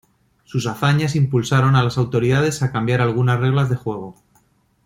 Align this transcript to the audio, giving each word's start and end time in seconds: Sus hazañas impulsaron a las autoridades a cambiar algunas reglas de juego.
Sus 0.45 0.65
hazañas 0.65 1.15
impulsaron 1.15 1.75
a 1.75 1.83
las 1.83 1.99
autoridades 1.99 2.63
a 2.63 2.71
cambiar 2.71 3.01
algunas 3.01 3.39
reglas 3.39 3.69
de 3.69 3.75
juego. 3.75 4.15